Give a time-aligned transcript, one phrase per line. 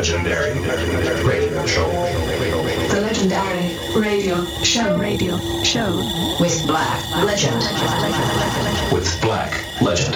[0.00, 1.90] is The legendary radio show.
[2.88, 5.90] the legendary radio show radio show
[6.38, 7.56] with Black Legend.
[8.92, 9.50] With Black
[9.82, 10.14] Legend.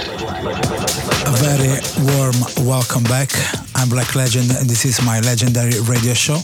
[1.26, 2.34] A very warm
[2.64, 3.30] welcome back.
[3.74, 6.38] I'm Black Legend and this is my legendary radio show,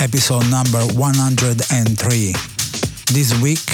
[0.00, 2.34] episode number 103.
[3.14, 3.70] This week,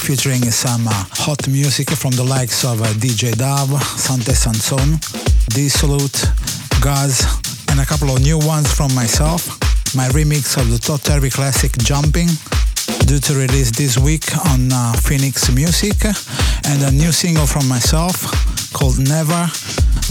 [0.00, 4.96] featuring some uh, hot music from the likes of uh, DJ Dove, Sante Sansone,
[5.52, 6.16] Dissolut,
[6.80, 7.39] Guz,
[7.70, 9.46] and a couple of new ones from myself.
[9.94, 12.28] My remix of the Todd Terry classic Jumpin,
[13.06, 15.96] due to release this week on uh, Phoenix Music,
[16.66, 18.22] and a new single from myself
[18.72, 19.48] called Never,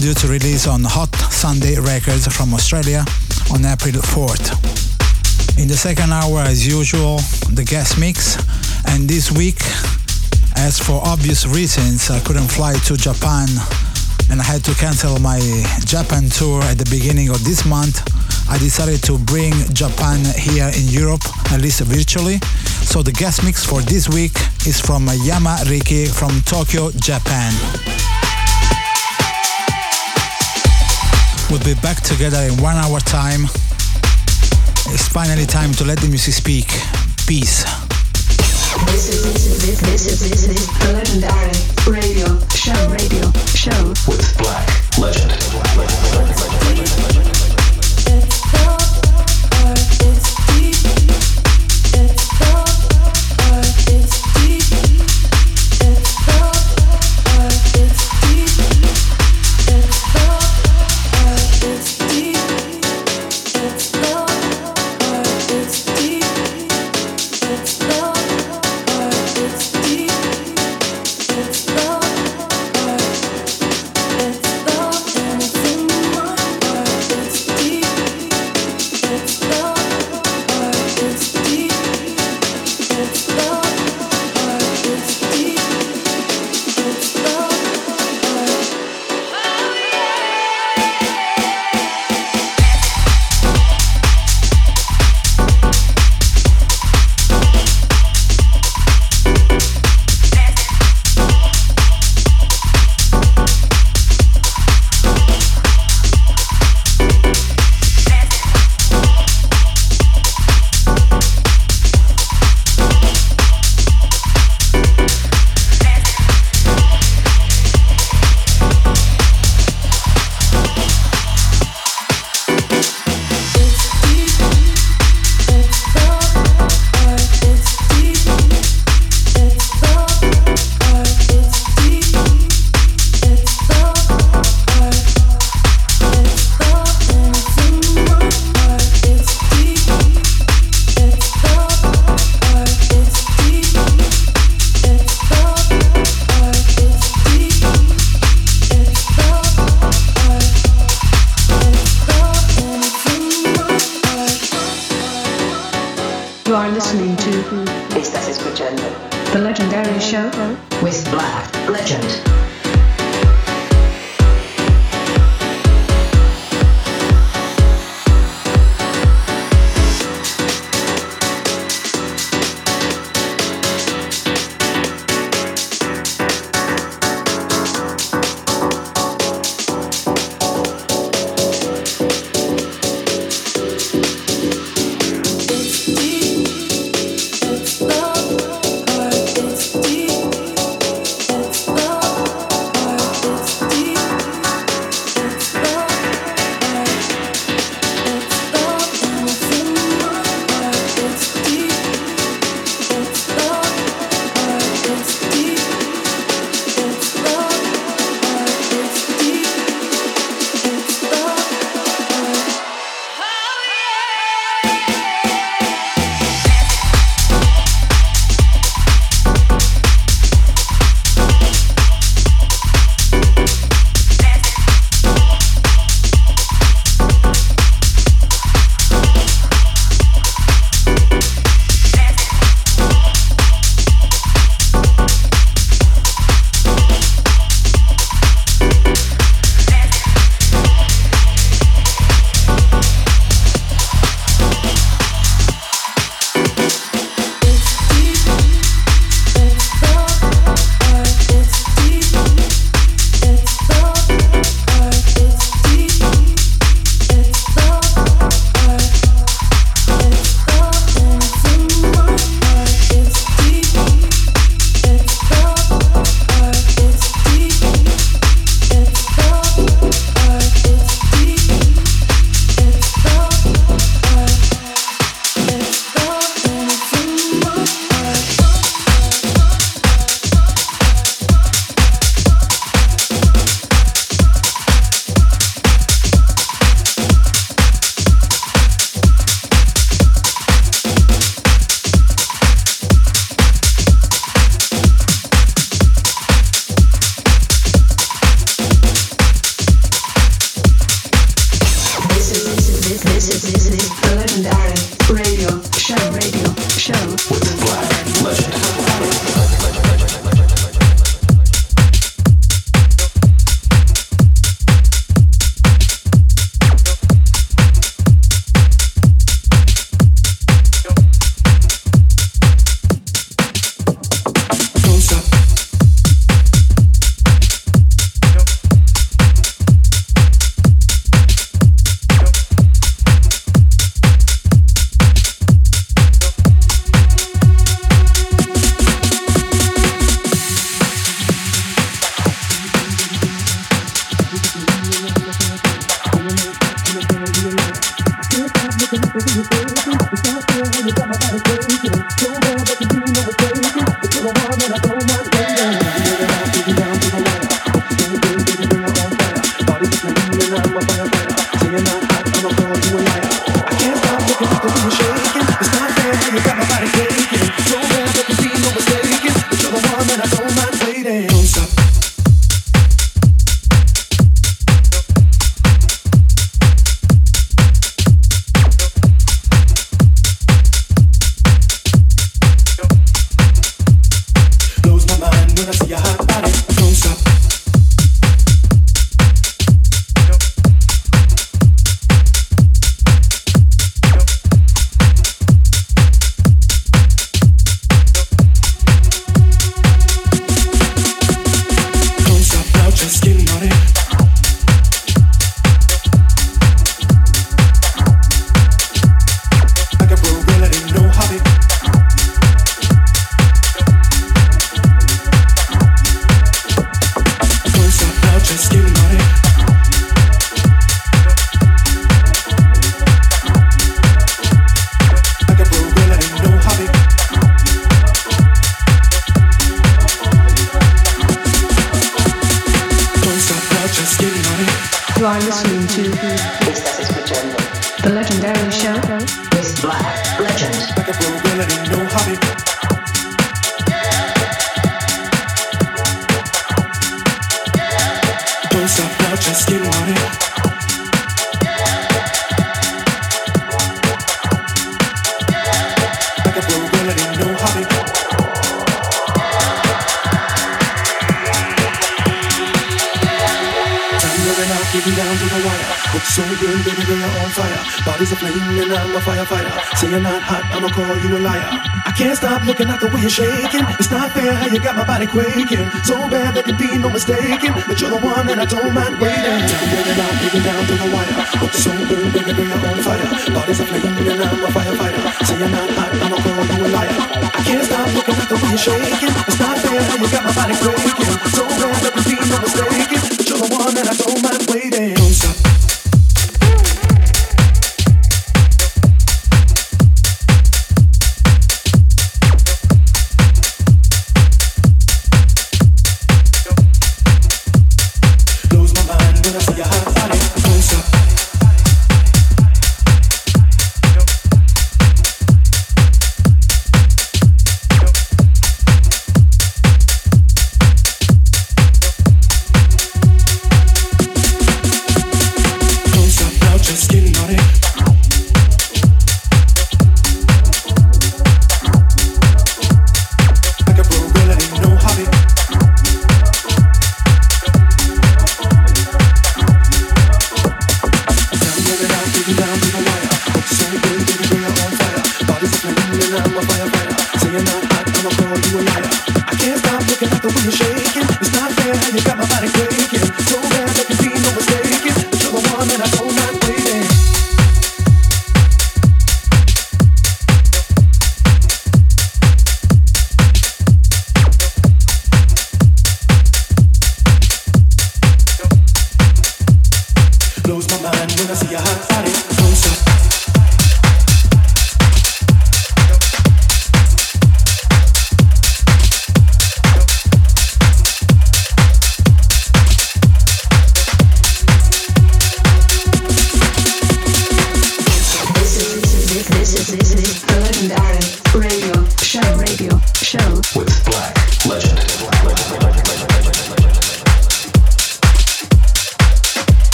[0.00, 3.04] due to release on Hot Sunday Records from Australia
[3.52, 4.56] on April 4th.
[5.58, 7.18] In the second hour, as usual,
[7.52, 8.36] the guest mix,
[8.88, 9.60] and this week,
[10.56, 13.48] as for obvious reasons, I couldn't fly to Japan
[14.30, 15.38] and I had to cancel my
[15.84, 18.00] Japan tour at the beginning of this month.
[18.48, 22.38] I decided to bring Japan here in Europe, at least virtually.
[22.86, 24.32] So the guest mix for this week
[24.66, 27.52] is from Yama Riki from Tokyo, Japan.
[31.50, 33.44] We'll be back together in one hour time.
[34.94, 36.68] It's finally time to let the music speak.
[37.26, 37.89] Peace.
[41.90, 45.32] Radio show radio show With Black Legend.
[45.32, 47.39] It's love.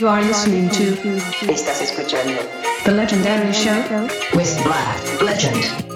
[0.00, 0.96] You are listening to
[1.52, 2.40] Estás escuchando
[2.86, 5.89] The Legendary Show with Black Legend.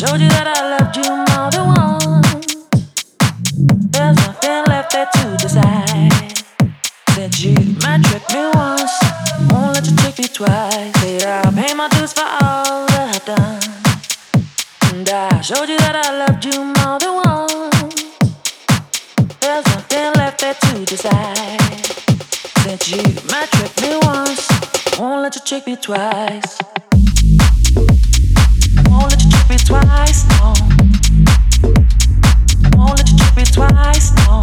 [0.00, 2.56] Showed you that I loved you more than once.
[3.92, 6.40] There's nothing left there to decide.
[7.10, 7.52] Said you
[7.84, 8.96] might trip me once,
[9.52, 10.96] won't let you trick me twice.
[11.00, 13.60] Said I'll pay my dues for all that I've done.
[14.94, 18.00] And I showed you that I loved you more than once.
[19.40, 21.60] There's nothing left there to decide.
[22.64, 24.48] Said you might trip me once,
[24.98, 26.58] won't let you trick me twice
[29.70, 30.52] twice, no.
[32.76, 34.40] Won't let you trick me twice, no.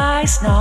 [0.00, 0.59] Me no.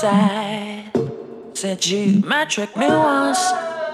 [0.00, 3.38] Said you might trick me once,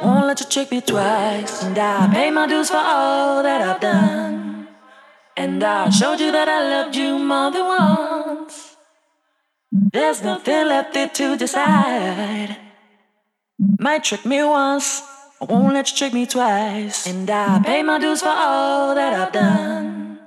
[0.01, 3.81] won't let you trick me twice, and I pay my dues for all that I've
[3.81, 4.69] done.
[5.37, 8.77] And I showed you that I loved you more than once.
[9.73, 12.57] There's nothing left there to decide.
[13.81, 15.03] Might trick me once,
[15.41, 17.09] won't let you trick me twice.
[17.09, 20.21] And I pay my dues for all that I've done.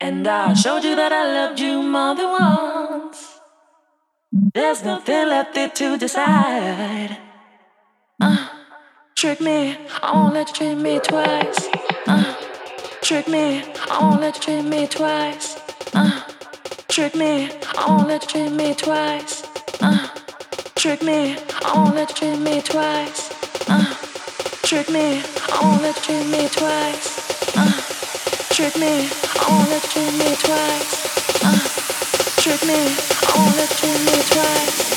[0.00, 2.77] And I showed you that I loved you more than once.
[4.32, 7.16] There's nothing left there to decide.
[8.20, 8.48] Uh,
[9.16, 11.68] trick me, I won't let you trick me twice.
[12.06, 12.34] Uh,
[13.00, 15.58] Trick me, I won't let you trick me twice.
[15.94, 16.20] Uh,
[16.88, 19.44] trick me, I won't let you trick me twice.
[19.80, 20.08] Uh,
[20.74, 23.30] trick me, I won't let you trick me twice.
[23.66, 23.94] Uh,
[24.62, 27.56] trick me, I won't let you trick me twice.
[27.56, 27.72] Uh,
[28.52, 30.92] trick me, I won't let you trick me twice.
[31.42, 31.60] Uh,
[32.40, 34.88] trick me, I won't let you trick me twice.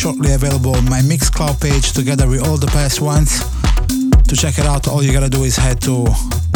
[0.00, 3.40] Shortly available on my Mixcloud page together with all the past ones.
[4.28, 6.06] To check it out, all you gotta do is head to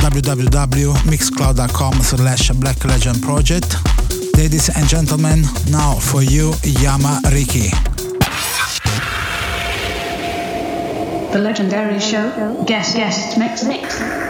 [0.01, 3.77] www.mixcloud.com slash Black Legend Project.
[4.39, 7.69] Ladies and gentlemen, now for you, Yama Riki.
[11.33, 14.24] The legendary show, guest guest mix mix.